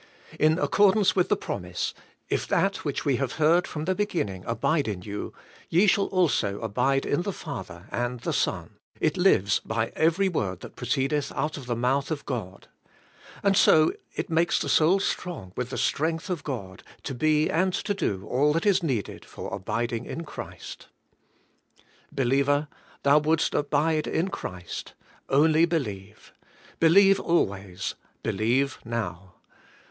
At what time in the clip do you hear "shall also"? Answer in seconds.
5.85-6.59